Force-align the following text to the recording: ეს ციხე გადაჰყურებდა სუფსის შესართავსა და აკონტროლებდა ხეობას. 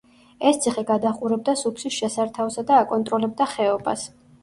ეს 0.51 0.55
ციხე 0.63 0.83
გადაჰყურებდა 0.91 1.55
სუფსის 1.61 1.99
შესართავსა 1.99 2.67
და 2.73 2.83
აკონტროლებდა 2.83 3.53
ხეობას. 3.57 4.13